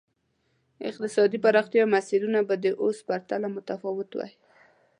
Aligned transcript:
اقتصادي 0.89 1.37
پراختیا 1.45 1.83
مسیرونه 1.95 2.39
به 2.47 2.55
د 2.63 2.65
اوس 2.81 2.97
په 3.01 3.05
پرتله 3.07 3.47
متفاوت 3.55 4.09
وای. 4.15 4.31